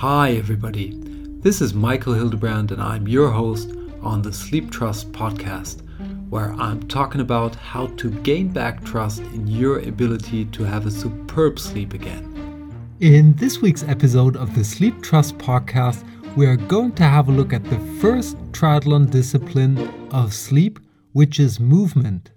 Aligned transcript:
Hi, 0.00 0.30
everybody. 0.30 0.98
This 1.42 1.60
is 1.60 1.74
Michael 1.74 2.14
Hildebrand, 2.14 2.72
and 2.72 2.80
I'm 2.80 3.06
your 3.06 3.30
host 3.30 3.74
on 4.00 4.22
the 4.22 4.32
Sleep 4.32 4.70
Trust 4.70 5.12
podcast, 5.12 5.82
where 6.30 6.54
I'm 6.54 6.88
talking 6.88 7.20
about 7.20 7.54
how 7.54 7.88
to 7.98 8.10
gain 8.22 8.48
back 8.48 8.82
trust 8.82 9.20
in 9.20 9.46
your 9.46 9.80
ability 9.80 10.46
to 10.46 10.62
have 10.62 10.86
a 10.86 10.90
superb 10.90 11.58
sleep 11.58 11.92
again. 11.92 12.96
In 13.00 13.34
this 13.34 13.60
week's 13.60 13.82
episode 13.82 14.36
of 14.38 14.54
the 14.54 14.64
Sleep 14.64 15.02
Trust 15.02 15.36
podcast, 15.36 16.02
we 16.34 16.46
are 16.46 16.56
going 16.56 16.92
to 16.92 17.02
have 17.02 17.28
a 17.28 17.32
look 17.32 17.52
at 17.52 17.64
the 17.64 17.78
first 18.00 18.38
triathlon 18.52 19.10
discipline 19.10 19.76
of 20.14 20.32
sleep, 20.32 20.78
which 21.12 21.38
is 21.38 21.60
movement, 21.60 22.30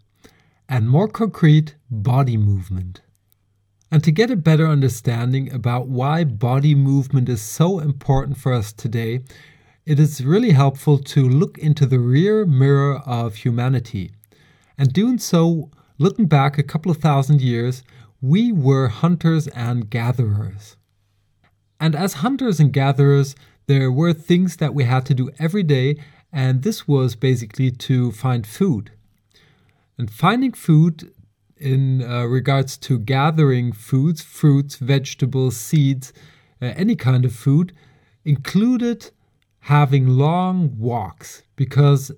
and 0.67 0.89
more 0.89 1.07
concrete, 1.07 1.75
body 1.89 2.35
movement. 2.35 3.02
And 3.93 4.03
to 4.05 4.11
get 4.11 4.31
a 4.31 4.35
better 4.35 4.65
understanding 4.65 5.53
about 5.53 5.88
why 5.88 6.23
body 6.23 6.73
movement 6.73 7.29
is 7.29 7.43
so 7.43 7.77
important 7.77 8.39
for 8.39 8.51
us 8.51 8.73
today, 8.73 9.21
it 9.85 9.99
is 9.99 10.25
really 10.25 10.49
helpful 10.49 10.97
to 10.97 11.29
look 11.29 11.59
into 11.59 11.85
the 11.85 11.99
rear 11.99 12.43
mirror 12.43 13.03
of 13.05 13.35
humanity. 13.35 14.09
And 14.79 14.91
doing 14.91 15.20
so, 15.20 15.70
looking 15.99 16.25
back 16.25 16.57
a 16.57 16.63
couple 16.63 16.89
of 16.89 16.98
thousand 16.98 17.41
years, 17.41 17.84
we 18.20 18.51
were 18.51 18.87
hunters 18.87 19.48
and 19.49 19.91
gatherers. 19.91 20.75
And 21.79 21.95
as 21.95 22.13
hunters 22.13 22.59
and 22.59 22.73
gatherers, 22.73 23.35
there 23.67 23.91
were 23.91 24.12
things 24.12 24.57
that 24.57 24.73
we 24.73 24.85
had 24.85 25.05
to 25.05 25.13
do 25.13 25.29
every 25.37 25.62
day, 25.62 25.98
and 26.31 26.63
this 26.63 26.87
was 26.87 27.15
basically 27.15 27.70
to 27.70 28.12
find 28.12 28.48
food. 28.48 28.91
And 29.99 30.09
finding 30.09 30.53
food 30.53 31.13
in 31.63 32.03
uh, 32.03 32.26
regards 32.26 32.77
to 32.77 32.99
gathering 32.99 33.71
foods, 33.71 34.21
fruits, 34.21 34.76
vegetables, 34.76 35.55
seeds, 35.55 36.12
uh, 36.62 36.66
any 36.76 36.95
kind 36.95 37.24
of 37.26 37.34
food, 37.34 37.74
included 38.26 39.12
having 39.62 40.07
long 40.07 40.77
walks 40.77 41.43
because 41.55 42.12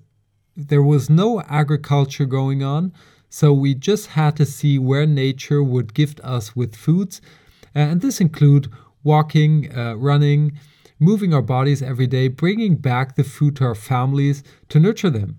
there 0.56 0.82
was 0.82 1.08
no 1.08 1.40
agriculture 1.42 2.26
going 2.26 2.62
on. 2.62 2.92
So 3.28 3.52
we 3.52 3.74
just 3.74 4.08
had 4.08 4.36
to 4.36 4.44
see 4.44 4.78
where 4.78 5.06
nature 5.06 5.62
would 5.62 5.94
gift 5.94 6.20
us 6.24 6.56
with 6.56 6.74
foods. 6.74 7.20
And 7.74 8.00
this 8.00 8.20
include 8.20 8.68
walking, 9.04 9.76
uh, 9.76 9.94
running, 9.94 10.58
moving 10.98 11.34
our 11.34 11.42
bodies 11.42 11.82
every 11.82 12.06
day, 12.06 12.28
bringing 12.28 12.76
back 12.76 13.14
the 13.14 13.24
food 13.24 13.56
to 13.56 13.64
our 13.64 13.74
families 13.74 14.42
to 14.70 14.80
nurture 14.80 15.10
them. 15.10 15.38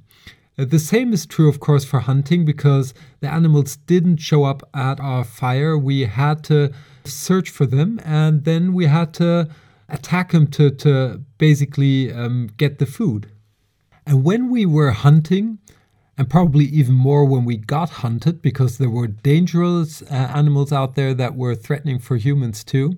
Uh, 0.57 0.65
the 0.65 0.79
same 0.79 1.13
is 1.13 1.25
true, 1.25 1.47
of 1.47 1.59
course, 1.59 1.85
for 1.85 1.99
hunting 1.99 2.43
because 2.43 2.93
the 3.19 3.31
animals 3.31 3.75
didn't 3.75 4.17
show 4.17 4.43
up 4.43 4.67
at 4.73 4.99
our 4.99 5.23
fire. 5.23 5.77
We 5.77 6.05
had 6.05 6.43
to 6.45 6.71
search 7.05 7.49
for 7.49 7.65
them 7.65 7.99
and 8.03 8.43
then 8.43 8.73
we 8.73 8.85
had 8.85 9.13
to 9.15 9.49
attack 9.89 10.31
them 10.31 10.47
to, 10.47 10.69
to 10.71 11.21
basically 11.37 12.11
um, 12.11 12.49
get 12.57 12.79
the 12.79 12.85
food. 12.85 13.31
And 14.05 14.23
when 14.23 14.49
we 14.49 14.65
were 14.65 14.91
hunting, 14.91 15.59
and 16.17 16.29
probably 16.29 16.65
even 16.65 16.95
more 16.95 17.25
when 17.25 17.45
we 17.45 17.57
got 17.57 17.89
hunted 17.89 18.41
because 18.41 18.77
there 18.77 18.89
were 18.89 19.07
dangerous 19.07 20.01
uh, 20.01 20.15
animals 20.33 20.73
out 20.73 20.95
there 20.95 21.13
that 21.13 21.35
were 21.35 21.53
threatening 21.53 21.99
for 21.99 22.17
humans 22.17 22.63
too, 22.63 22.97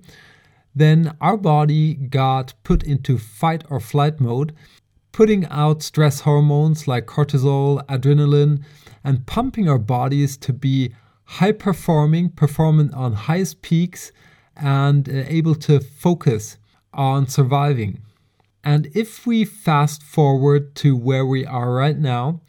then 0.74 1.14
our 1.20 1.36
body 1.36 1.94
got 1.94 2.54
put 2.62 2.82
into 2.82 3.18
fight 3.18 3.62
or 3.68 3.78
flight 3.78 4.20
mode 4.20 4.54
putting 5.12 5.46
out 5.46 5.82
stress 5.82 6.20
hormones 6.20 6.86
like 6.86 7.06
cortisol, 7.06 7.84
adrenaline, 7.86 8.62
and 9.02 9.26
pumping 9.26 9.68
our 9.68 9.78
bodies 9.78 10.36
to 10.38 10.52
be 10.52 10.94
high 11.24 11.52
performing, 11.52 12.28
performing 12.30 12.92
on 12.94 13.12
highest 13.12 13.62
peaks, 13.62 14.12
and 14.56 15.08
uh, 15.08 15.24
able 15.26 15.54
to 15.54 15.80
focus 15.80 16.58
on 16.92 17.26
surviving. 17.26 18.02
And 18.62 18.88
if 18.94 19.26
we 19.26 19.44
fast 19.44 20.02
forward 20.02 20.74
to 20.76 20.96
where 20.96 21.24
we 21.24 21.46
are 21.46 21.72
right 21.72 21.96
now, 21.96 22.42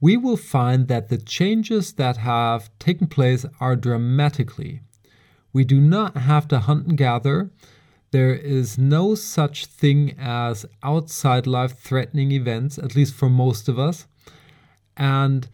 we 0.00 0.16
will 0.16 0.36
find 0.36 0.88
that 0.88 1.08
the 1.08 1.18
changes 1.18 1.92
that 1.92 2.16
have 2.16 2.70
taken 2.80 3.06
place 3.06 3.46
are 3.60 3.76
dramatically. 3.76 4.80
We 5.52 5.64
do 5.64 5.80
not 5.80 6.16
have 6.16 6.48
to 6.48 6.58
hunt 6.58 6.86
and 6.88 6.98
gather. 6.98 7.50
There 8.12 8.34
is 8.34 8.76
no 8.76 9.14
such 9.14 9.66
thing 9.66 10.14
as 10.18 10.66
outside 10.82 11.46
life 11.46 11.78
threatening 11.78 12.30
events, 12.30 12.78
at 12.78 12.94
least 12.94 13.14
for 13.14 13.30
most 13.30 13.68
of 13.68 13.78
us. 13.78 14.06
And 14.98 15.48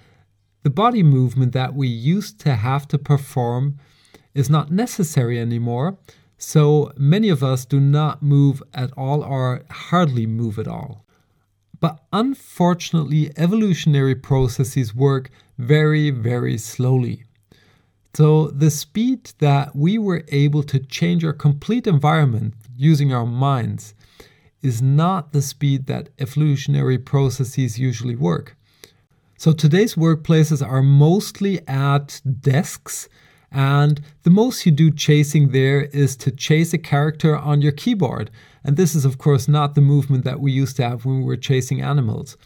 the 0.64 0.70
body 0.70 1.04
movement 1.04 1.52
that 1.52 1.74
we 1.74 1.86
used 1.86 2.40
to 2.40 2.56
have 2.56 2.88
to 2.88 2.98
perform 2.98 3.78
is 4.34 4.50
not 4.50 4.72
necessary 4.72 5.38
anymore. 5.38 5.98
So 6.36 6.92
many 6.96 7.28
of 7.28 7.44
us 7.44 7.64
do 7.64 7.78
not 7.78 8.24
move 8.24 8.60
at 8.74 8.90
all 8.96 9.22
or 9.22 9.62
hardly 9.70 10.26
move 10.26 10.58
at 10.58 10.66
all. 10.66 11.04
But 11.78 12.00
unfortunately, 12.12 13.30
evolutionary 13.36 14.16
processes 14.16 14.92
work 14.96 15.30
very, 15.58 16.10
very 16.10 16.58
slowly. 16.58 17.22
So, 18.18 18.48
the 18.48 18.72
speed 18.72 19.30
that 19.38 19.76
we 19.76 19.96
were 19.96 20.24
able 20.26 20.64
to 20.64 20.80
change 20.80 21.24
our 21.24 21.32
complete 21.32 21.86
environment 21.86 22.54
using 22.76 23.12
our 23.14 23.24
minds 23.24 23.94
is 24.60 24.82
not 24.82 25.30
the 25.32 25.40
speed 25.40 25.86
that 25.86 26.08
evolutionary 26.18 26.98
processes 26.98 27.78
usually 27.78 28.16
work. 28.16 28.56
So, 29.36 29.52
today's 29.52 29.94
workplaces 29.94 30.66
are 30.66 30.82
mostly 30.82 31.60
at 31.68 32.20
desks, 32.40 33.08
and 33.52 34.00
the 34.24 34.30
most 34.30 34.66
you 34.66 34.72
do 34.72 34.90
chasing 34.90 35.52
there 35.52 35.82
is 35.82 36.16
to 36.16 36.32
chase 36.32 36.72
a 36.72 36.78
character 36.78 37.36
on 37.36 37.62
your 37.62 37.70
keyboard. 37.70 38.32
And 38.64 38.76
this 38.76 38.96
is, 38.96 39.04
of 39.04 39.18
course, 39.18 39.46
not 39.46 39.76
the 39.76 39.80
movement 39.80 40.24
that 40.24 40.40
we 40.40 40.50
used 40.50 40.74
to 40.78 40.88
have 40.88 41.04
when 41.04 41.18
we 41.18 41.24
were 41.24 41.36
chasing 41.36 41.80
animals. 41.80 42.36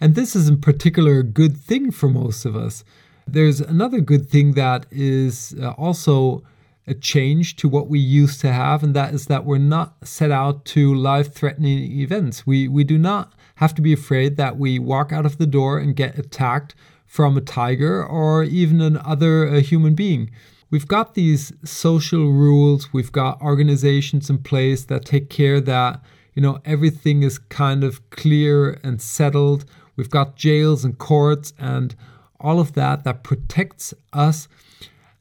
And 0.00 0.14
this 0.14 0.34
is 0.34 0.48
in 0.48 0.62
particular 0.62 1.18
a 1.18 1.22
good 1.22 1.58
thing 1.58 1.90
for 1.90 2.08
most 2.08 2.46
of 2.46 2.56
us 2.56 2.82
there's 3.26 3.60
another 3.60 4.00
good 4.00 4.28
thing 4.28 4.52
that 4.52 4.86
is 4.90 5.54
uh, 5.60 5.70
also 5.70 6.42
a 6.86 6.94
change 6.94 7.56
to 7.56 7.68
what 7.68 7.88
we 7.88 7.98
used 7.98 8.40
to 8.40 8.52
have, 8.52 8.82
and 8.82 8.94
that 8.94 9.14
is 9.14 9.26
that 9.26 9.44
we're 9.44 9.58
not 9.58 9.94
set 10.06 10.30
out 10.30 10.64
to 10.64 10.94
life 10.94 11.32
threatening 11.32 11.92
events. 12.00 12.46
We, 12.46 12.66
we 12.66 12.84
do 12.84 12.98
not 12.98 13.32
have 13.56 13.74
to 13.76 13.82
be 13.82 13.92
afraid 13.92 14.36
that 14.36 14.58
we 14.58 14.78
walk 14.78 15.12
out 15.12 15.24
of 15.24 15.38
the 15.38 15.46
door 15.46 15.78
and 15.78 15.94
get 15.94 16.18
attacked 16.18 16.74
from 17.06 17.36
a 17.36 17.40
tiger 17.40 18.04
or 18.04 18.42
even 18.42 18.80
another 18.80 19.46
uh, 19.46 19.60
human 19.60 19.94
being. 19.94 20.30
We've 20.70 20.88
got 20.88 21.14
these 21.14 21.52
social 21.62 22.32
rules, 22.32 22.92
we've 22.92 23.12
got 23.12 23.40
organizations 23.42 24.30
in 24.30 24.38
place 24.38 24.86
that 24.86 25.04
take 25.04 25.28
care 25.28 25.60
that 25.60 26.00
you 26.34 26.40
know 26.40 26.60
everything 26.64 27.22
is 27.22 27.38
kind 27.38 27.84
of 27.84 28.08
clear 28.10 28.80
and 28.82 29.00
settled. 29.00 29.66
We've 29.96 30.08
got 30.08 30.36
jails 30.36 30.84
and 30.84 30.96
courts 30.96 31.52
and 31.58 31.94
all 32.42 32.60
of 32.60 32.72
that 32.74 33.04
that 33.04 33.22
protects 33.22 33.94
us. 34.12 34.48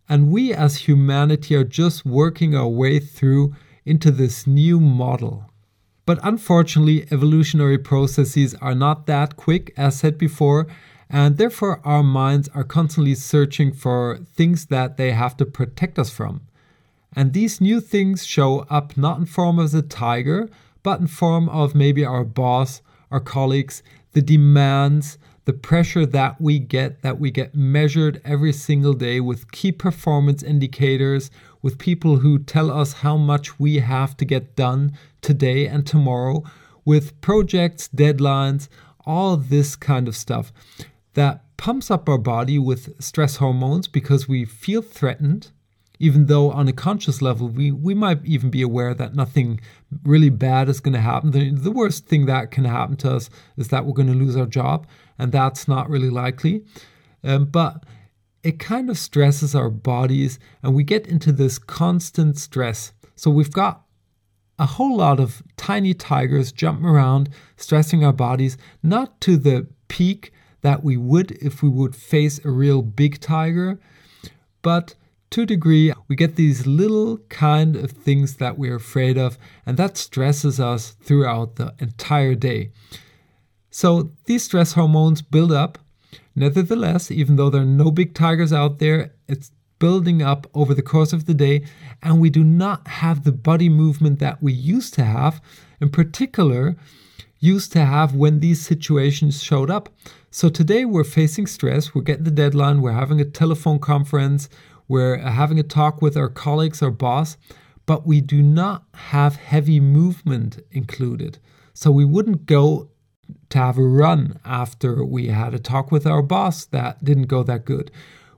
And 0.10 0.32
we 0.32 0.54
as 0.54 0.88
humanity 0.88 1.56
are 1.56 1.64
just 1.64 2.06
working 2.06 2.56
our 2.56 2.68
way 2.68 3.00
through 3.00 3.56
into 3.86 4.12
this 4.12 4.46
new 4.46 4.80
model. 4.80 5.46
But 6.06 6.20
unfortunately, 6.24 7.08
evolutionary 7.12 7.78
processes 7.78 8.56
are 8.56 8.76
not 8.76 9.06
that 9.06 9.38
quick, 9.38 9.74
as 9.78 10.00
said 10.00 10.18
before, 10.18 10.68
and 11.10 11.38
therefore 11.38 11.82
our 11.86 12.04
minds 12.04 12.50
are 12.54 12.64
constantly 12.64 13.16
searching 13.16 13.72
for 13.72 14.20
things 14.34 14.68
that 14.68 14.98
they 14.98 15.12
have 15.12 15.38
to 15.38 15.46
protect 15.46 16.00
us 16.00 16.10
from. 16.10 16.42
And 17.16 17.34
these 17.34 17.62
new 17.62 17.82
things 17.82 18.26
show 18.26 18.66
up 18.70 18.98
not 18.98 19.20
in 19.20 19.26
form 19.26 19.60
of 19.60 19.74
a 19.74 19.82
tiger, 19.82 20.50
but 20.84 21.00
in 21.00 21.08
form 21.08 21.50
of 21.50 21.76
maybe 21.76 22.06
our 22.06 22.24
boss, 22.24 22.82
our 23.12 23.20
colleagues, 23.20 23.84
the 24.14 24.22
demands, 24.22 25.18
the 25.46 25.54
pressure 25.54 26.06
that 26.06 26.40
we 26.40 26.60
get, 26.60 27.02
that 27.02 27.20
we 27.20 27.32
get 27.32 27.56
measured 27.56 28.22
every 28.24 28.54
single 28.54 28.94
day 28.94 29.20
with 29.20 29.52
key 29.52 29.72
performance 29.72 30.44
indicators, 30.44 31.32
with 31.62 31.78
people 31.78 32.18
who 32.18 32.40
tell 32.40 32.70
us 32.72 32.94
how 32.94 33.18
much 33.18 33.60
we 33.60 33.80
have 33.80 34.16
to 34.18 34.26
get 34.26 34.56
done 34.56 34.98
today 35.22 35.68
and 35.68 35.86
tomorrow, 35.86 36.44
with 36.86 37.20
projects, 37.22 37.88
deadlines, 37.90 38.68
all 39.06 39.38
this 39.38 39.76
kind 39.76 40.08
of 40.08 40.16
stuff 40.16 40.52
that 41.14 41.44
pumps 41.58 41.92
up 41.92 42.08
our 42.08 42.18
body 42.18 42.58
with 42.58 43.02
stress 43.02 43.38
hormones 43.38 43.88
because 43.88 44.28
we 44.28 44.46
feel 44.46 44.82
threatened 44.82 45.52
even 46.02 46.26
though 46.26 46.52
on 46.52 46.68
a 46.68 46.74
conscious 46.74 47.22
level 47.22 47.48
we, 47.48 47.72
we 47.72 47.94
might 47.94 48.26
even 48.26 48.50
be 48.50 48.62
aware 48.62 48.94
that 48.94 49.16
nothing 49.16 49.60
really 50.04 50.30
bad 50.30 50.68
is 50.68 50.80
going 50.80 50.94
to 50.94 51.00
happen. 51.00 51.32
The, 51.32 51.52
the 51.52 51.72
worst 51.72 52.08
thing 52.08 52.26
that 52.26 52.52
can 52.52 52.66
happen 52.66 52.98
to 52.98 53.12
us 53.16 53.30
is 53.58 53.68
that 53.68 53.86
we're 53.86 53.94
going 53.94 54.08
to 54.08 54.14
lose 54.14 54.36
our 54.36 54.46
job, 54.46 54.88
and 55.20 55.32
that's 55.32 55.68
not 55.68 55.90
really 55.90 56.10
likely. 56.10 56.64
Um, 57.24 57.46
but 57.46 57.84
it 58.44 58.58
kind 58.58 58.90
of 58.90 58.98
stresses 58.98 59.54
our 59.54 59.70
bodies, 59.70 60.40
and 60.64 60.74
we 60.74 60.84
get 60.84 61.06
into 61.08 61.32
this 61.32 61.60
constant 61.60 62.38
stress. 62.38 62.92
So 63.16 63.30
we've 63.30 63.52
got 63.52 63.84
a 64.58 64.66
whole 64.66 64.98
lot 64.98 65.20
of 65.20 65.44
tiny 65.58 65.94
tigers 65.94 66.52
jumping 66.52 66.86
around, 66.86 67.30
stressing 67.58 68.04
our 68.04 68.14
bodies, 68.14 68.58
not 68.82 69.22
to 69.22 69.38
the 69.38 69.68
peak 69.88 70.32
that 70.62 70.84
we 70.84 70.98
would 70.98 71.32
if 71.32 71.62
we 71.62 71.70
would 71.70 71.96
face 71.96 72.44
a 72.46 72.50
real 72.50 72.82
big 72.82 73.20
tiger, 73.20 73.80
but 74.62 74.96
to 75.32 75.44
a 75.44 75.46
degree, 75.46 75.94
we 76.10 76.16
get 76.18 76.36
these 76.36 76.68
little 76.68 77.18
kind 77.30 77.78
of 77.78 77.92
things 77.92 78.36
that 78.36 78.58
we're 78.58 78.76
afraid 78.76 79.18
of, 79.18 79.38
and 79.66 79.78
that 79.78 79.98
stresses 79.98 80.60
us 80.60 80.92
throughout 81.02 81.56
the 81.56 81.74
entire 81.80 82.36
day. 82.36 82.72
So 83.70 84.12
these 84.26 84.44
stress 84.44 84.74
hormones 84.74 85.22
build 85.22 85.54
up. 85.54 85.80
Nevertheless, 86.36 87.10
even 87.10 87.38
though 87.38 87.50
there 87.50 87.62
are 87.62 87.66
no 87.66 87.92
big 87.92 88.14
tigers 88.14 88.52
out 88.52 88.80
there, 88.80 89.14
it's 89.30 89.52
building 89.80 90.22
up 90.22 90.48
over 90.54 90.74
the 90.74 90.82
course 90.82 91.14
of 91.14 91.26
the 91.26 91.34
day, 91.34 91.64
and 92.04 92.20
we 92.20 92.30
do 92.30 92.44
not 92.44 92.86
have 92.88 93.24
the 93.24 93.32
body 93.32 93.70
movement 93.70 94.20
that 94.20 94.44
we 94.44 94.52
used 94.52 94.94
to 94.96 95.06
have, 95.06 95.42
in 95.80 95.90
particular, 95.90 96.76
used 97.40 97.72
to 97.72 97.86
have 97.86 98.14
when 98.14 98.42
these 98.42 98.62
situations 98.62 99.42
showed 99.42 99.72
up. 99.72 99.88
So 100.30 100.50
today 100.50 100.84
we're 100.84 101.06
facing 101.06 101.48
stress, 101.48 101.96
we're 101.96 102.02
getting 102.02 102.26
the 102.26 102.32
deadline, 102.32 102.82
we're 102.82 102.92
having 102.92 103.22
a 103.22 103.26
telephone 103.26 103.80
conference, 103.80 104.50
we're 104.92 105.16
uh, 105.16 105.32
having 105.32 105.58
a 105.58 105.64
talk 105.64 106.02
with 106.02 106.18
our 106.18 106.28
colleagues 106.28 106.82
or 106.84 106.92
boss, 106.92 107.38
but 107.86 108.06
we 108.06 108.20
do 108.20 108.42
not 108.42 108.84
have 108.94 109.38
heavy 109.38 109.80
movement 109.80 110.60
included. 110.70 111.40
So 111.74 111.92
we 111.92 112.04
wouldn't 112.04 112.46
go 112.46 112.90
to 113.52 113.58
have 113.58 113.78
a 113.78 113.84
run 113.84 114.38
after 114.44 115.06
we 115.06 115.28
had 115.28 115.54
a 115.54 115.60
talk 115.60 115.94
with 115.94 116.06
our 116.06 116.22
boss 116.22 116.66
that 116.66 117.02
didn't 117.02 117.28
go 117.28 117.42
that 117.42 117.64
good. 117.64 117.90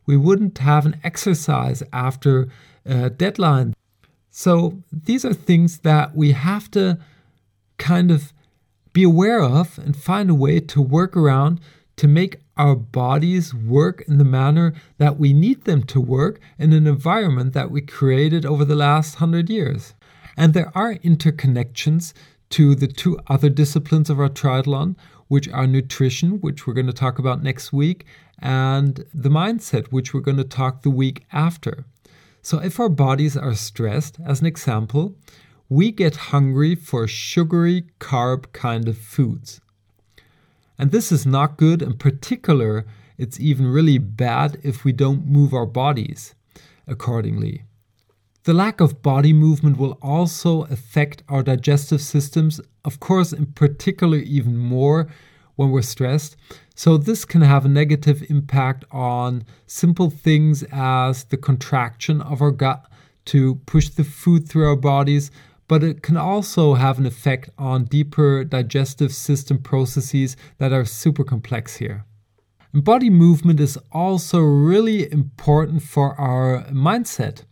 We 0.05 0.15
wouldn't 0.15 0.59
have 0.59 0.85
an 0.85 0.99
exercise 1.03 1.81
after 1.91 2.49
a 2.85 3.09
deadline. 3.09 3.73
So 4.29 4.83
these 4.91 5.25
are 5.25 5.33
things 5.33 5.79
that 5.79 6.15
we 6.15 6.33
have 6.33 6.69
to 6.71 6.99
kind 7.79 8.11
of 8.11 8.31
be 8.93 9.01
aware 9.01 9.41
of 9.41 9.79
and 9.79 9.97
find 9.97 10.29
a 10.29 10.35
way 10.35 10.59
to 10.59 10.81
work 10.83 11.17
around 11.17 11.59
to 11.95 12.07
make 12.07 12.42
our 12.57 12.75
bodies 12.75 13.53
work 13.53 14.03
in 14.07 14.17
the 14.17 14.23
manner 14.23 14.73
that 14.97 15.17
we 15.17 15.33
need 15.33 15.65
them 15.65 15.83
to 15.83 15.99
work 15.99 16.39
in 16.57 16.73
an 16.73 16.87
environment 16.87 17.53
that 17.53 17.71
we 17.71 17.81
created 17.81 18.45
over 18.45 18.63
the 18.63 18.75
last 18.75 19.15
hundred 19.15 19.49
years. 19.49 19.93
And 20.37 20.53
there 20.53 20.71
are 20.75 20.95
interconnections 20.95 22.13
to 22.51 22.75
the 22.75 22.87
two 22.87 23.19
other 23.27 23.49
disciplines 23.49 24.09
of 24.09 24.19
our 24.19 24.29
triathlon, 24.29 24.95
which 25.27 25.49
are 25.49 25.65
nutrition, 25.65 26.39
which 26.41 26.67
we're 26.67 26.73
going 26.73 26.87
to 26.87 26.93
talk 26.93 27.17
about 27.17 27.41
next 27.41 27.73
week, 27.73 28.05
and 28.39 29.05
the 29.13 29.29
mindset, 29.29 29.87
which 29.87 30.13
we're 30.13 30.21
going 30.21 30.37
to 30.37 30.43
talk 30.43 30.81
the 30.81 30.89
week 30.91 31.25
after. 31.31 31.85
So, 32.43 32.59
if 32.59 32.79
our 32.79 32.89
bodies 32.89 33.37
are 33.37 33.55
stressed, 33.55 34.17
as 34.25 34.41
an 34.41 34.47
example, 34.47 35.15
we 35.69 35.91
get 35.91 36.15
hungry 36.15 36.75
for 36.75 37.07
sugary 37.07 37.85
carb 37.99 38.51
kind 38.51 38.87
of 38.87 38.97
foods. 38.97 39.61
And 40.83 40.91
this 40.91 41.13
is 41.13 41.25
not 41.25 41.55
good. 41.55 41.81
In 41.81 41.93
particular, 41.93 42.85
it's 43.17 43.39
even 43.39 43.67
really 43.67 43.97
bad 43.97 44.59
if 44.63 44.83
we 44.83 44.91
don't 44.91 45.25
move 45.25 45.53
our 45.53 45.65
bodies 45.65 46.35
accordingly. 46.85 47.63
The 48.43 48.53
lack 48.53 48.81
of 48.81 49.01
body 49.01 49.31
movement 49.31 49.77
will 49.77 49.97
also 50.01 50.63
affect 50.63 51.23
our 51.29 51.41
digestive 51.41 52.01
systems, 52.01 52.59
of 52.83 52.99
course, 52.99 53.31
in 53.31 53.45
particular, 53.53 54.17
even 54.17 54.57
more 54.57 55.07
when 55.55 55.71
we're 55.71 55.83
stressed. 55.83 56.35
So, 56.75 56.97
this 56.97 57.23
can 57.23 57.43
have 57.43 57.63
a 57.63 57.69
negative 57.69 58.21
impact 58.29 58.83
on 58.91 59.45
simple 59.65 60.09
things 60.09 60.65
as 60.69 61.23
the 61.23 61.37
contraction 61.37 62.19
of 62.19 62.41
our 62.41 62.51
gut 62.51 62.91
to 63.27 63.55
push 63.67 63.87
the 63.87 64.03
food 64.03 64.49
through 64.49 64.67
our 64.67 64.75
bodies, 64.75 65.31
but 65.73 65.83
it 65.83 66.03
can 66.03 66.17
also 66.17 66.75
have 66.75 66.99
an 66.99 67.07
effect 67.07 67.49
on 67.57 67.85
deeper 67.85 68.43
digestive 68.43 69.11
system 69.11 69.57
processes 69.57 70.37
that 70.59 70.71
are 70.71 70.85
super 70.85 71.23
complex 71.23 71.77
here. 71.77 72.05
And 72.73 72.83
body 72.83 73.09
movement 73.09 73.59
is 73.59 73.75
also 73.91 74.37
really 74.37 75.11
important 75.11 75.81
for 75.81 76.13
our 76.21 76.63
mindset 76.65 77.45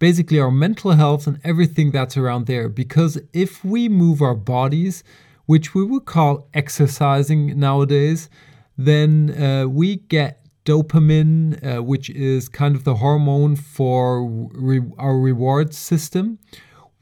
basically 0.00 0.40
our 0.40 0.50
mental 0.50 0.90
health 0.90 1.28
and 1.28 1.38
everything 1.44 1.92
that's 1.92 2.16
around 2.16 2.46
there. 2.46 2.68
Because 2.68 3.20
if 3.32 3.64
we 3.64 3.88
move 3.88 4.20
our 4.20 4.34
bodies, 4.34 5.04
which 5.46 5.76
we 5.76 5.84
would 5.84 6.06
call 6.06 6.48
exercising 6.54 7.56
nowadays, 7.56 8.28
then 8.76 9.30
uh, 9.40 9.68
we 9.68 9.98
get 10.16 10.44
dopamine, 10.64 11.40
uh, 11.64 11.80
which 11.80 12.10
is 12.10 12.48
kind 12.48 12.74
of 12.74 12.82
the 12.82 12.96
hormone 12.96 13.54
for 13.54 14.28
re- 14.28 14.90
our 14.98 15.16
reward 15.16 15.72
system. 15.72 16.40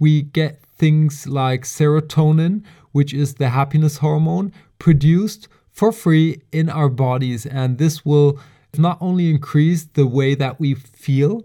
We 0.00 0.23
get 0.23 0.61
things 0.76 1.29
like 1.29 1.62
serotonin, 1.62 2.64
which 2.91 3.14
is 3.14 3.35
the 3.35 3.50
happiness 3.50 3.99
hormone, 3.99 4.52
produced 4.81 5.47
for 5.70 5.93
free 5.93 6.43
in 6.50 6.69
our 6.69 6.88
bodies. 6.88 7.47
And 7.47 7.79
this 7.79 8.05
will 8.05 8.41
not 8.76 8.99
only 9.00 9.31
increase 9.31 9.85
the 9.85 10.06
way 10.06 10.35
that 10.35 10.58
we 10.58 10.75
feel, 10.75 11.44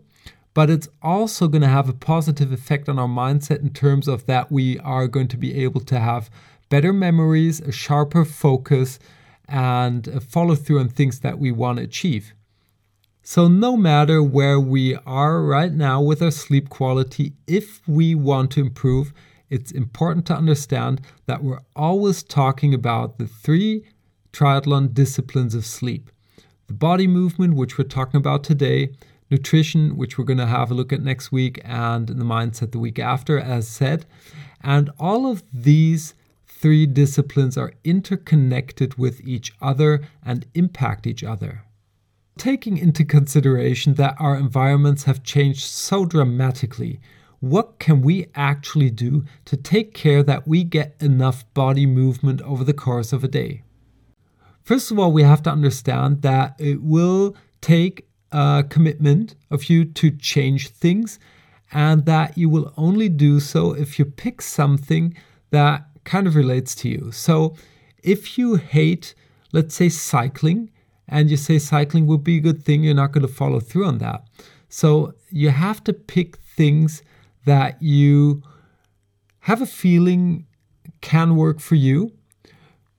but 0.53 0.69
it's 0.69 0.87
also 1.01 1.47
going 1.47 1.61
to 1.61 1.67
have 1.67 1.89
a 1.89 1.93
positive 1.93 2.51
effect 2.51 2.87
on 2.87 2.97
our 2.97 3.07
mindset 3.07 3.59
in 3.59 3.71
terms 3.71 4.07
of 4.07 4.25
that 4.25 4.51
we 4.51 4.79
are 4.79 5.07
going 5.07 5.27
to 5.27 5.37
be 5.37 5.63
able 5.63 5.81
to 5.81 5.99
have 5.99 6.29
better 6.69 6.93
memories, 6.93 7.59
a 7.59 7.71
sharper 7.71 8.23
focus, 8.23 8.97
and 9.47 10.23
follow 10.23 10.55
through 10.55 10.79
on 10.79 10.89
things 10.89 11.19
that 11.19 11.37
we 11.37 11.51
want 11.51 11.77
to 11.77 11.83
achieve. 11.83 12.33
So, 13.27 13.47
no 13.47 13.75
matter 13.75 14.21
where 14.21 14.59
we 14.59 14.93
are 14.97 15.41
right 15.41 15.73
now 15.73 15.99
with 15.99 16.21
our 16.21 16.29
sleep 16.29 16.69
quality, 16.69 17.33
if 17.47 17.81
we 17.87 18.13
want 18.13 18.51
to 18.51 18.59
improve, 18.59 19.13
it's 19.49 19.71
important 19.71 20.27
to 20.27 20.35
understand 20.35 21.01
that 21.25 21.43
we're 21.43 21.63
always 21.75 22.21
talking 22.21 22.71
about 22.71 23.17
the 23.17 23.25
three 23.25 23.83
triathlon 24.31 24.93
disciplines 24.93 25.55
of 25.55 25.65
sleep 25.65 26.11
the 26.67 26.75
body 26.75 27.07
movement, 27.07 27.55
which 27.55 27.79
we're 27.79 27.85
talking 27.85 28.19
about 28.19 28.43
today, 28.43 28.89
nutrition, 29.31 29.97
which 29.97 30.19
we're 30.19 30.23
going 30.23 30.37
to 30.37 30.45
have 30.45 30.69
a 30.69 30.75
look 30.75 30.93
at 30.93 31.01
next 31.01 31.31
week, 31.31 31.59
and 31.65 32.07
the 32.07 32.23
mindset 32.23 32.73
the 32.73 32.79
week 32.79 32.99
after, 32.99 33.39
as 33.39 33.67
said. 33.67 34.05
And 34.61 34.91
all 34.99 35.25
of 35.25 35.41
these 35.51 36.13
three 36.45 36.85
disciplines 36.85 37.57
are 37.57 37.73
interconnected 37.83 38.99
with 38.99 39.19
each 39.27 39.51
other 39.63 40.07
and 40.23 40.45
impact 40.53 41.07
each 41.07 41.23
other. 41.23 41.64
Taking 42.37 42.77
into 42.77 43.05
consideration 43.05 43.93
that 43.93 44.15
our 44.19 44.35
environments 44.35 45.03
have 45.03 45.23
changed 45.23 45.63
so 45.63 46.05
dramatically, 46.05 46.99
what 47.39 47.79
can 47.79 48.01
we 48.01 48.27
actually 48.35 48.89
do 48.89 49.23
to 49.45 49.55
take 49.55 49.93
care 49.93 50.21
that 50.23 50.47
we 50.47 50.63
get 50.63 50.95
enough 50.99 51.45
body 51.53 51.85
movement 51.85 52.41
over 52.41 52.63
the 52.63 52.73
course 52.73 53.13
of 53.13 53.23
a 53.23 53.29
day? 53.29 53.63
First 54.63 54.91
of 54.91 54.99
all, 54.99 55.11
we 55.11 55.23
have 55.23 55.43
to 55.43 55.51
understand 55.51 56.23
that 56.23 56.55
it 56.59 56.81
will 56.81 57.35
take 57.61 58.07
a 58.31 58.65
commitment 58.67 59.35
of 59.49 59.69
you 59.69 59.85
to 59.85 60.11
change 60.11 60.69
things, 60.69 61.19
and 61.71 62.05
that 62.05 62.37
you 62.37 62.49
will 62.49 62.73
only 62.75 63.09
do 63.09 63.39
so 63.39 63.73
if 63.73 63.97
you 63.97 64.05
pick 64.05 64.41
something 64.41 65.15
that 65.51 65.87
kind 66.03 66.27
of 66.27 66.35
relates 66.35 66.75
to 66.75 66.89
you. 66.89 67.11
So, 67.11 67.55
if 68.03 68.37
you 68.37 68.55
hate, 68.55 69.15
let's 69.51 69.73
say, 69.75 69.89
cycling, 69.89 70.69
and 71.07 71.29
you 71.29 71.37
say 71.37 71.59
cycling 71.59 72.07
would 72.07 72.23
be 72.23 72.37
a 72.37 72.41
good 72.41 72.63
thing, 72.63 72.83
you're 72.83 72.93
not 72.93 73.11
going 73.11 73.25
to 73.25 73.33
follow 73.33 73.59
through 73.59 73.85
on 73.85 73.99
that. 73.99 74.23
So, 74.69 75.13
you 75.29 75.49
have 75.49 75.83
to 75.85 75.93
pick 75.93 76.37
things 76.37 77.03
that 77.45 77.81
you 77.81 78.41
have 79.41 79.61
a 79.61 79.65
feeling 79.65 80.47
can 81.01 81.35
work 81.35 81.59
for 81.59 81.75
you. 81.75 82.11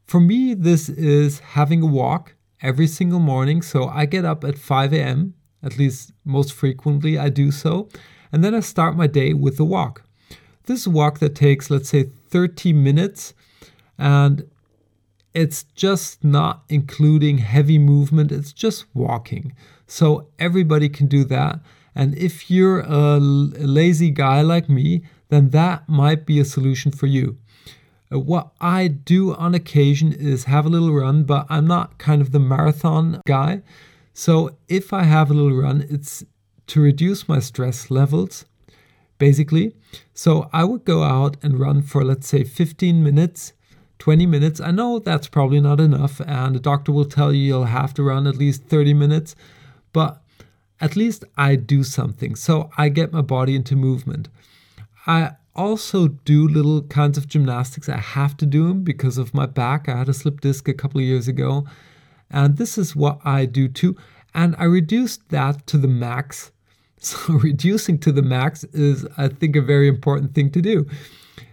For 0.06 0.20
me, 0.20 0.54
this 0.54 0.88
is 0.88 1.40
having 1.40 1.82
a 1.82 1.86
walk 1.86 2.34
every 2.62 2.86
single 2.86 3.18
morning. 3.18 3.62
So 3.62 3.88
I 3.88 4.06
get 4.06 4.24
up 4.24 4.44
at 4.44 4.58
5 4.58 4.92
a.m., 4.92 5.34
at 5.62 5.76
least 5.78 6.12
most 6.24 6.52
frequently 6.52 7.18
I 7.18 7.28
do 7.28 7.50
so, 7.50 7.88
and 8.30 8.44
then 8.44 8.54
I 8.54 8.60
start 8.60 8.96
my 8.96 9.06
day 9.06 9.32
with 9.32 9.58
a 9.58 9.64
walk. 9.64 10.04
This 10.66 10.86
walk 10.86 11.18
that 11.18 11.34
takes, 11.34 11.70
let's 11.70 11.88
say, 11.88 12.04
30 12.28 12.72
minutes, 12.72 13.34
and 13.98 14.48
it's 15.36 15.64
just 15.74 16.24
not 16.24 16.64
including 16.70 17.38
heavy 17.38 17.78
movement, 17.78 18.32
it's 18.32 18.54
just 18.54 18.86
walking. 18.94 19.54
So 19.86 20.28
everybody 20.38 20.88
can 20.88 21.08
do 21.08 21.24
that. 21.24 21.60
And 21.94 22.16
if 22.16 22.50
you're 22.50 22.80
a 22.80 23.18
lazy 23.18 24.10
guy 24.10 24.40
like 24.40 24.70
me, 24.70 25.02
then 25.28 25.50
that 25.50 25.86
might 25.90 26.24
be 26.24 26.40
a 26.40 26.44
solution 26.44 26.90
for 26.90 27.06
you. 27.06 27.36
Uh, 28.10 28.18
what 28.18 28.52
I 28.62 28.88
do 28.88 29.34
on 29.34 29.54
occasion 29.54 30.10
is 30.10 30.44
have 30.44 30.64
a 30.64 30.70
little 30.70 30.94
run, 30.94 31.24
but 31.24 31.44
I'm 31.50 31.66
not 31.66 31.98
kind 31.98 32.22
of 32.22 32.32
the 32.32 32.40
marathon 32.40 33.20
guy. 33.26 33.60
So 34.14 34.56
if 34.68 34.94
I 34.94 35.02
have 35.02 35.30
a 35.30 35.34
little 35.34 35.58
run, 35.58 35.86
it's 35.90 36.24
to 36.68 36.80
reduce 36.80 37.28
my 37.28 37.40
stress 37.40 37.90
levels, 37.90 38.46
basically. 39.18 39.74
So 40.14 40.48
I 40.50 40.64
would 40.64 40.86
go 40.86 41.02
out 41.02 41.36
and 41.42 41.60
run 41.60 41.82
for, 41.82 42.02
let's 42.02 42.26
say, 42.26 42.42
15 42.42 43.02
minutes, 43.02 43.52
20 43.98 44.26
minutes. 44.26 44.60
I 44.60 44.70
know 44.70 44.98
that's 44.98 45.28
probably 45.28 45.60
not 45.60 45.80
enough, 45.80 46.20
and 46.20 46.54
the 46.54 46.60
doctor 46.60 46.92
will 46.92 47.04
tell 47.04 47.32
you 47.32 47.42
you'll 47.42 47.64
have 47.64 47.94
to 47.94 48.02
run 48.02 48.26
at 48.26 48.36
least 48.36 48.64
30 48.64 48.94
minutes, 48.94 49.34
but 49.92 50.22
at 50.80 50.96
least 50.96 51.24
I 51.36 51.56
do 51.56 51.82
something. 51.82 52.34
So 52.34 52.70
I 52.76 52.88
get 52.88 53.12
my 53.12 53.22
body 53.22 53.54
into 53.54 53.76
movement. 53.76 54.28
I 55.06 55.32
also 55.54 56.08
do 56.08 56.46
little 56.46 56.82
kinds 56.82 57.16
of 57.16 57.28
gymnastics. 57.28 57.88
I 57.88 57.96
have 57.96 58.36
to 58.38 58.46
do 58.46 58.68
them 58.68 58.82
because 58.82 59.16
of 59.16 59.32
my 59.32 59.46
back. 59.46 59.88
I 59.88 59.96
had 59.96 60.08
a 60.08 60.14
slip 60.14 60.40
disc 60.40 60.68
a 60.68 60.74
couple 60.74 61.00
of 61.00 61.06
years 61.06 61.28
ago. 61.28 61.66
And 62.30 62.58
this 62.58 62.76
is 62.76 62.94
what 62.94 63.20
I 63.24 63.46
do 63.46 63.68
too. 63.68 63.96
And 64.34 64.54
I 64.58 64.64
reduced 64.64 65.28
that 65.30 65.66
to 65.68 65.78
the 65.78 65.88
max 65.88 66.50
So, 67.06 67.34
reducing 67.34 67.98
to 68.00 68.12
the 68.12 68.22
max 68.22 68.64
is, 68.64 69.06
I 69.18 69.28
think, 69.28 69.54
a 69.54 69.60
very 69.60 69.86
important 69.86 70.34
thing 70.34 70.50
to 70.52 70.62
do. 70.62 70.86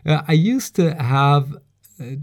Uh, 0.05 0.21
I 0.27 0.33
used 0.33 0.75
to 0.77 0.95
have 0.95 1.55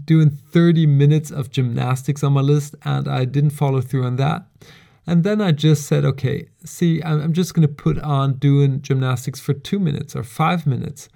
doing 0.05 0.29
30 0.29 0.85
minutes 0.85 1.31
of 1.31 1.51
gymnastics 1.51 2.23
on 2.23 2.33
my 2.33 2.41
list, 2.41 2.75
and 2.83 3.07
I 3.07 3.25
didn't 3.25 3.51
follow 3.51 3.81
through 3.81 4.05
on 4.05 4.15
that. 4.17 4.45
And 5.07 5.23
then 5.23 5.41
I 5.41 5.51
just 5.51 5.87
said, 5.87 6.05
okay, 6.05 6.47
see, 6.63 7.01
I'm 7.03 7.33
just 7.33 7.53
going 7.53 7.67
to 7.67 7.73
put 7.73 7.97
on 7.99 8.35
doing 8.35 8.81
gymnastics 8.81 9.39
for 9.39 9.53
two 9.53 9.79
minutes 9.79 10.15
or 10.15 10.23
five 10.23 10.67
minutes. 10.67 11.09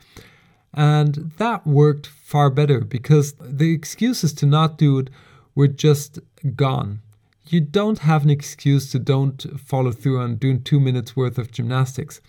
And 0.73 1.31
that 1.37 1.65
worked 1.65 2.07
far 2.07 2.49
better 2.49 2.81
because 2.81 3.33
the 3.39 3.71
excuses 3.71 4.33
to 4.33 4.45
not 4.45 4.77
do 4.77 4.99
it 4.99 5.09
were 5.53 5.67
just 5.67 6.19
gone. 6.55 7.01
You 7.47 7.61
don't 7.61 7.99
have 7.99 8.23
an 8.23 8.29
excuse 8.29 8.91
to 8.91 8.99
don't 8.99 9.45
follow 9.59 9.91
through 9.91 10.19
on 10.19 10.35
doing 10.35 10.63
two 10.63 10.79
minutes 10.79 11.15
worth 11.15 11.37
of 11.37 11.51
gymnastics. 11.51 12.19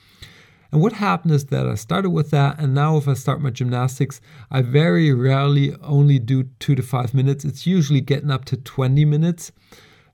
And 0.72 0.80
what 0.80 0.94
happened 0.94 1.32
is 1.32 1.46
that 1.46 1.66
I 1.66 1.74
started 1.74 2.10
with 2.10 2.30
that, 2.30 2.58
and 2.58 2.74
now 2.74 2.96
if 2.96 3.06
I 3.08 3.14
start 3.14 3.40
my 3.40 3.50
gymnastics, 3.50 4.20
I 4.50 4.62
very 4.62 5.12
rarely 5.12 5.74
only 5.82 6.18
do 6.18 6.44
two 6.58 6.74
to 6.74 6.82
five 6.82 7.14
minutes. 7.14 7.44
It's 7.44 7.66
usually 7.66 8.00
getting 8.00 8.30
up 8.30 8.44
to 8.46 8.56
20 8.56 9.04
minutes. 9.04 9.52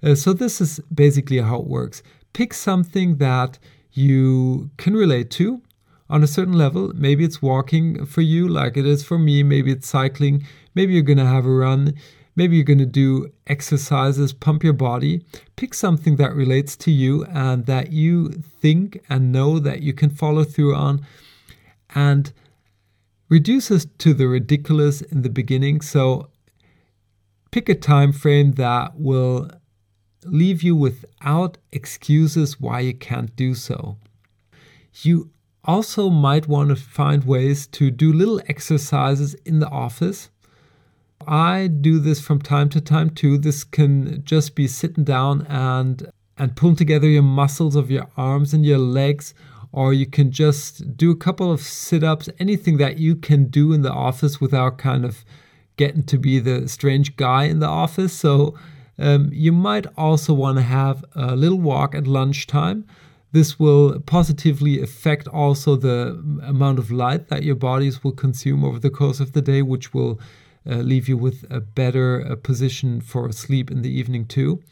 Uh, 0.02 0.14
so, 0.14 0.32
this 0.32 0.60
is 0.60 0.80
basically 0.92 1.38
how 1.38 1.60
it 1.60 1.66
works. 1.66 2.02
Pick 2.32 2.54
something 2.54 3.16
that 3.16 3.58
you 3.92 4.70
can 4.76 4.94
relate 4.94 5.30
to 5.32 5.62
on 6.10 6.22
a 6.22 6.26
certain 6.26 6.54
level. 6.54 6.92
Maybe 6.94 7.24
it's 7.24 7.40
walking 7.40 8.04
for 8.04 8.20
you, 8.20 8.48
like 8.48 8.76
it 8.76 8.86
is 8.86 9.04
for 9.04 9.18
me. 9.18 9.42
Maybe 9.42 9.72
it's 9.72 9.88
cycling. 9.88 10.46
Maybe 10.74 10.92
you're 10.94 11.02
going 11.02 11.18
to 11.18 11.26
have 11.26 11.46
a 11.46 11.50
run. 11.50 11.94
Maybe 12.34 12.56
you're 12.56 12.64
going 12.64 12.78
to 12.78 12.86
do 12.86 13.30
exercises, 13.46 14.32
pump 14.32 14.64
your 14.64 14.72
body. 14.72 15.24
Pick 15.56 15.74
something 15.74 16.16
that 16.16 16.34
relates 16.34 16.76
to 16.78 16.90
you 16.90 17.24
and 17.26 17.66
that 17.66 17.92
you 17.92 18.30
think 18.30 19.02
and 19.08 19.32
know 19.32 19.58
that 19.58 19.82
you 19.82 19.92
can 19.92 20.10
follow 20.10 20.44
through 20.44 20.74
on 20.74 21.06
and 21.94 22.32
reduce 23.28 23.70
us 23.70 23.86
to 23.98 24.14
the 24.14 24.28
ridiculous 24.28 25.02
in 25.02 25.22
the 25.22 25.30
beginning. 25.30 25.80
So 25.82 26.30
pick 27.50 27.68
a 27.68 27.74
time 27.74 28.12
frame 28.12 28.52
that 28.52 28.98
will 28.98 29.50
leave 30.24 30.62
you 30.62 30.74
without 30.74 31.58
excuses 31.72 32.60
why 32.60 32.80
you 32.80 32.94
can't 32.94 33.34
do 33.36 33.54
so. 33.54 33.98
You 35.02 35.30
also 35.64 36.10
might 36.10 36.48
want 36.48 36.70
to 36.70 36.76
find 36.76 37.24
ways 37.24 37.66
to 37.68 37.90
do 37.90 38.12
little 38.12 38.40
exercises 38.48 39.34
in 39.46 39.60
the 39.60 39.68
office. 39.68 40.30
I 41.26 41.66
do 41.66 41.98
this 41.98 42.20
from 42.20 42.40
time 42.40 42.68
to 42.70 42.80
time 42.80 43.10
too. 43.10 43.38
This 43.38 43.64
can 43.64 44.22
just 44.24 44.54
be 44.54 44.66
sitting 44.66 45.04
down 45.04 45.46
and 45.48 46.10
and 46.38 46.56
pulling 46.56 46.76
together 46.76 47.08
your 47.08 47.22
muscles 47.22 47.76
of 47.76 47.90
your 47.90 48.08
arms 48.16 48.54
and 48.54 48.64
your 48.64 48.78
legs 48.78 49.34
or 49.72 49.94
you 49.94 50.06
can 50.06 50.30
just 50.30 50.96
do 50.96 51.10
a 51.10 51.16
couple 51.16 51.50
of 51.50 51.60
sit-ups, 51.60 52.28
anything 52.38 52.76
that 52.76 52.98
you 52.98 53.16
can 53.16 53.46
do 53.46 53.72
in 53.72 53.80
the 53.80 53.92
office 53.92 54.40
without 54.40 54.76
kind 54.76 55.04
of 55.04 55.24
getting 55.76 56.02
to 56.02 56.18
be 56.18 56.38
the 56.38 56.68
strange 56.68 57.16
guy 57.16 57.44
in 57.44 57.58
the 57.60 57.66
office. 57.66 58.12
So 58.12 58.54
um, 58.98 59.30
you 59.32 59.50
might 59.50 59.86
also 59.96 60.34
want 60.34 60.58
to 60.58 60.62
have 60.62 61.04
a 61.14 61.34
little 61.34 61.58
walk 61.58 61.94
at 61.94 62.06
lunchtime. 62.06 62.86
This 63.32 63.58
will 63.58 63.98
positively 64.00 64.82
affect 64.82 65.26
also 65.28 65.76
the 65.76 66.22
amount 66.42 66.78
of 66.78 66.90
light 66.90 67.28
that 67.28 67.42
your 67.42 67.54
bodies 67.56 68.04
will 68.04 68.12
consume 68.12 68.62
over 68.62 68.78
the 68.78 68.90
course 68.90 69.20
of 69.20 69.32
the 69.32 69.40
day, 69.40 69.62
which 69.62 69.94
will 69.94 70.20
uh, 70.68 70.76
leave 70.76 71.08
you 71.08 71.16
with 71.16 71.44
a 71.50 71.60
better 71.60 72.24
uh, 72.26 72.36
position 72.36 73.00
for 73.00 73.30
sleep 73.32 73.70
in 73.70 73.82
the 73.82 73.90
evening, 73.90 74.26
too. 74.26 74.62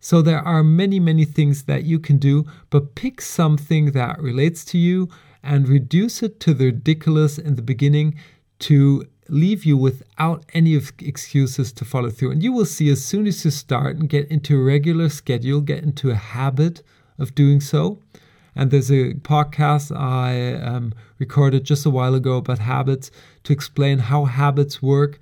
So, 0.00 0.20
there 0.20 0.40
are 0.40 0.64
many, 0.64 0.98
many 0.98 1.24
things 1.24 1.64
that 1.64 1.84
you 1.84 1.98
can 1.98 2.18
do, 2.18 2.44
but 2.70 2.94
pick 2.94 3.20
something 3.20 3.92
that 3.92 4.20
relates 4.20 4.64
to 4.66 4.78
you 4.78 5.08
and 5.42 5.68
reduce 5.68 6.22
it 6.22 6.40
to 6.40 6.54
the 6.54 6.66
ridiculous 6.66 7.38
in 7.38 7.56
the 7.56 7.62
beginning 7.62 8.16
to 8.60 9.06
leave 9.28 9.64
you 9.64 9.76
without 9.76 10.44
any 10.52 10.74
excuses 10.74 11.72
to 11.72 11.84
follow 11.84 12.10
through. 12.10 12.32
And 12.32 12.42
you 12.42 12.52
will 12.52 12.64
see 12.64 12.90
as 12.90 13.04
soon 13.04 13.26
as 13.26 13.44
you 13.44 13.50
start 13.50 13.96
and 13.96 14.08
get 14.08 14.28
into 14.28 14.60
a 14.60 14.62
regular 14.62 15.08
schedule, 15.08 15.60
get 15.60 15.82
into 15.82 16.10
a 16.10 16.14
habit 16.16 16.82
of 17.18 17.34
doing 17.34 17.60
so. 17.60 17.98
And 18.54 18.70
there's 18.70 18.90
a 18.90 19.14
podcast 19.14 19.96
I 19.96 20.54
um, 20.62 20.92
recorded 21.18 21.64
just 21.64 21.86
a 21.86 21.90
while 21.90 22.14
ago 22.14 22.36
about 22.36 22.58
habits 22.58 23.10
to 23.44 23.52
explain 23.52 23.98
how 23.98 24.26
habits 24.26 24.82
work. 24.82 25.18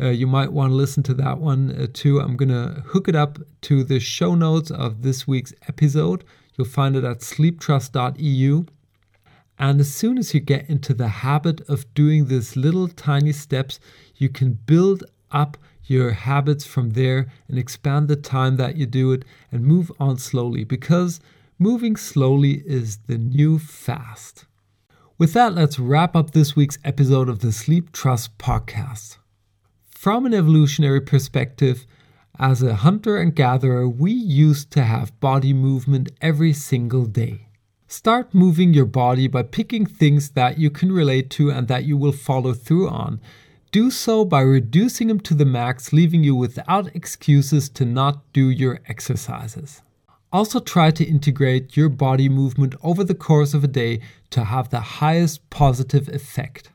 Uh, 0.00 0.08
you 0.08 0.26
might 0.26 0.52
want 0.52 0.70
to 0.70 0.74
listen 0.74 1.02
to 1.04 1.14
that 1.14 1.38
one 1.38 1.72
uh, 1.72 1.86
too. 1.92 2.20
I'm 2.20 2.36
going 2.36 2.50
to 2.50 2.82
hook 2.86 3.08
it 3.08 3.14
up 3.14 3.38
to 3.62 3.84
the 3.84 4.00
show 4.00 4.34
notes 4.34 4.70
of 4.70 5.02
this 5.02 5.26
week's 5.26 5.54
episode. 5.68 6.24
You'll 6.56 6.66
find 6.66 6.96
it 6.96 7.04
at 7.04 7.20
sleeptrust.eu. 7.20 8.64
And 9.58 9.80
as 9.80 9.92
soon 9.92 10.18
as 10.18 10.34
you 10.34 10.40
get 10.40 10.68
into 10.68 10.92
the 10.92 11.08
habit 11.08 11.62
of 11.68 11.92
doing 11.94 12.26
these 12.26 12.56
little 12.56 12.88
tiny 12.88 13.32
steps, 13.32 13.80
you 14.16 14.28
can 14.28 14.52
build 14.52 15.04
up 15.30 15.56
your 15.84 16.10
habits 16.10 16.66
from 16.66 16.90
there 16.90 17.26
and 17.48 17.58
expand 17.58 18.08
the 18.08 18.16
time 18.16 18.56
that 18.56 18.76
you 18.76 18.86
do 18.86 19.12
it 19.12 19.24
and 19.52 19.64
move 19.64 19.90
on 19.98 20.18
slowly 20.18 20.64
because 20.64 21.20
moving 21.58 21.96
slowly 21.96 22.62
is 22.66 22.98
the 23.06 23.16
new 23.16 23.58
fast. 23.58 24.44
With 25.16 25.32
that, 25.32 25.54
let's 25.54 25.78
wrap 25.78 26.14
up 26.14 26.32
this 26.32 26.54
week's 26.54 26.76
episode 26.84 27.30
of 27.30 27.38
the 27.38 27.50
Sleep 27.50 27.92
Trust 27.92 28.36
podcast. 28.36 29.16
From 29.88 30.26
an 30.26 30.34
evolutionary 30.34 31.00
perspective, 31.00 31.86
as 32.38 32.62
a 32.62 32.74
hunter 32.74 33.16
and 33.16 33.34
gatherer, 33.34 33.88
we 33.88 34.12
used 34.12 34.70
to 34.72 34.82
have 34.82 35.18
body 35.18 35.54
movement 35.54 36.10
every 36.20 36.52
single 36.52 37.06
day. 37.06 37.48
Start 37.88 38.34
moving 38.34 38.74
your 38.74 38.84
body 38.84 39.26
by 39.26 39.42
picking 39.42 39.86
things 39.86 40.30
that 40.32 40.58
you 40.58 40.68
can 40.68 40.92
relate 40.92 41.30
to 41.30 41.50
and 41.50 41.68
that 41.68 41.84
you 41.84 41.96
will 41.96 42.12
follow 42.12 42.52
through 42.52 42.90
on. 42.90 43.18
Do 43.72 43.90
so 43.90 44.26
by 44.26 44.42
reducing 44.42 45.08
them 45.08 45.20
to 45.20 45.34
the 45.34 45.46
max, 45.46 45.90
leaving 45.90 46.22
you 46.22 46.34
without 46.34 46.94
excuses 46.94 47.70
to 47.70 47.86
not 47.86 48.30
do 48.34 48.50
your 48.50 48.80
exercises. 48.86 49.80
Also, 50.32 50.58
try 50.58 50.90
to 50.90 51.04
integrate 51.04 51.76
your 51.76 51.88
body 51.88 52.28
movement 52.28 52.74
over 52.82 53.04
the 53.04 53.14
course 53.14 53.54
of 53.54 53.62
a 53.62 53.68
day 53.68 54.00
to 54.30 54.44
have 54.44 54.68
the 54.68 54.80
highest 54.80 55.48
positive 55.50 56.08
effect. 56.08 56.70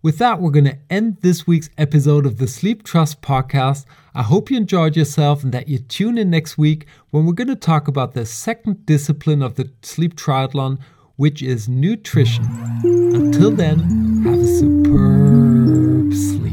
With 0.00 0.18
that, 0.18 0.40
we're 0.40 0.50
going 0.50 0.66
to 0.66 0.78
end 0.90 1.16
this 1.20 1.46
week's 1.46 1.70
episode 1.76 2.26
of 2.26 2.36
the 2.36 2.46
Sleep 2.46 2.84
Trust 2.84 3.20
podcast. 3.20 3.84
I 4.14 4.22
hope 4.22 4.50
you 4.50 4.56
enjoyed 4.56 4.96
yourself 4.96 5.42
and 5.42 5.52
that 5.52 5.66
you 5.66 5.78
tune 5.78 6.18
in 6.18 6.30
next 6.30 6.56
week 6.56 6.86
when 7.10 7.24
we're 7.24 7.32
going 7.32 7.48
to 7.48 7.56
talk 7.56 7.88
about 7.88 8.12
the 8.12 8.26
second 8.26 8.86
discipline 8.86 9.42
of 9.42 9.54
the 9.56 9.70
sleep 9.82 10.14
triathlon, 10.14 10.78
which 11.16 11.42
is 11.42 11.68
nutrition. 11.68 12.44
Until 12.84 13.50
then, 13.50 13.78
have 14.24 14.38
a 14.38 14.46
superb 14.46 16.12
sleep. 16.12 16.52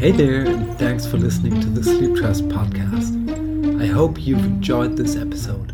Hey 0.00 0.12
there, 0.12 0.46
and 0.46 0.78
thanks 0.78 1.06
for 1.06 1.18
listening 1.18 1.60
to 1.60 1.68
the 1.68 1.84
Sleep 1.84 2.16
Trust 2.16 2.48
podcast. 2.48 3.39
I 3.80 3.86
hope 3.86 4.20
you've 4.20 4.44
enjoyed 4.44 4.94
this 4.94 5.16
episode. 5.16 5.72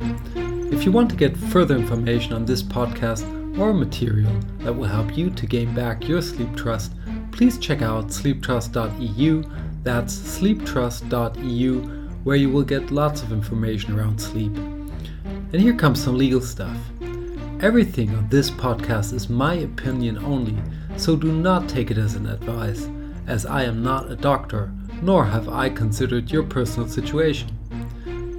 If 0.73 0.85
you 0.85 0.93
want 0.93 1.11
to 1.11 1.17
get 1.17 1.37
further 1.37 1.75
information 1.75 2.35
on 2.35 2.45
this 2.45 2.63
podcast, 2.63 3.25
or 3.59 3.73
material 3.73 4.31
that 4.59 4.73
will 4.73 4.87
help 4.87 5.17
you 5.17 5.31
to 5.31 5.47
gain 5.47 5.75
back 5.75 6.07
your 6.07 6.23
sleep 6.23 6.55
trust, 6.55 6.93
please 7.33 7.59
check 7.59 7.83
out 7.83 8.09
sleeptrust.eu. 8.09 9.43
That's 9.83 10.15
sleeptrust.eu, 10.15 11.81
where 12.23 12.37
you 12.37 12.51
will 12.51 12.63
get 12.63 12.91
lots 12.91 13.23
of 13.23 13.33
information 13.33 13.99
around 13.99 14.21
sleep. 14.21 14.57
And 14.57 15.61
here 15.61 15.75
comes 15.75 16.03
some 16.03 16.17
legal 16.19 16.41
stuff. 16.41 16.77
Everything 17.61 18.15
on 18.15 18.29
this 18.29 18.51
podcast 18.51 19.15
is 19.15 19.29
my 19.29 19.55
opinion 19.55 20.19
only, 20.19 20.57
so 20.97 21.17
do 21.17 21.33
not 21.33 21.69
take 21.69 21.91
it 21.91 21.99
as 21.99 22.15
an 22.15 22.27
advice, 22.27 22.89
as 23.27 23.47
I 23.47 23.65
am 23.65 23.83
not 23.83 24.11
a 24.11 24.17
doctor, 24.17 24.71
nor 25.03 25.25
have 25.25 25.49
I 25.49 25.71
considered 25.71 26.31
your 26.31 26.43
personal 26.43 26.89
situation. 26.89 27.56